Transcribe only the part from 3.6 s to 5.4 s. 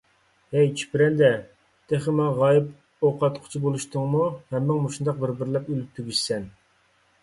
بولۇشتۇڭمۇ، ھەممىڭ مۇشۇنداق بىر-